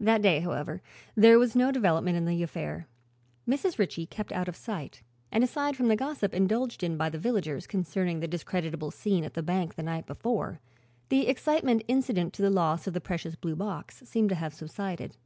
That 0.00 0.22
day, 0.22 0.40
however, 0.40 0.82
there 1.14 1.38
was 1.38 1.54
no 1.54 1.70
development 1.70 2.16
in 2.16 2.24
the 2.24 2.42
affair. 2.42 2.88
Mrs. 3.48 3.78
Ritchie 3.78 4.06
kept 4.06 4.32
out 4.32 4.48
of 4.48 4.56
sight 4.56 5.04
and 5.30 5.44
aside 5.44 5.76
from 5.76 5.86
the 5.86 5.94
gossip 5.94 6.34
indulged 6.34 6.82
in 6.82 6.96
by 6.96 7.08
the 7.08 7.16
villagers 7.16 7.68
concerning 7.68 8.18
the 8.18 8.26
discreditable 8.26 8.90
scene 8.90 9.22
at 9.22 9.34
the 9.34 9.40
bank 9.44 9.76
the 9.76 9.84
night 9.84 10.04
before, 10.06 10.58
the 11.10 11.28
excitement 11.28 11.84
incident 11.86 12.32
to 12.34 12.42
the 12.42 12.50
loss 12.50 12.88
of 12.88 12.92
the 12.92 13.00
precious 13.00 13.36
blue 13.36 13.54
box 13.54 14.02
seemed 14.04 14.30
to 14.30 14.34
have 14.34 14.52
subsided. 14.52 15.16